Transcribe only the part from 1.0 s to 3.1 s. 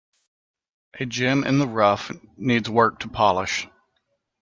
gem in the rough needs work to